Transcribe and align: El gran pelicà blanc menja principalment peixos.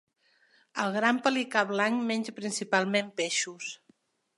El 0.83 0.95
gran 0.95 1.21
pelicà 1.27 1.63
blanc 1.75 2.03
menja 2.11 2.37
principalment 2.41 3.17
peixos. 3.23 3.75